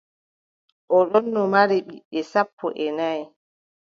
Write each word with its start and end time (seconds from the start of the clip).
O 0.95 0.97
ɗonno 1.11 1.41
mari 1.53 1.77
ɓiɓɓe 1.87 2.19
sappo 2.31 2.65
e 2.85 2.87
nay. 2.97 3.19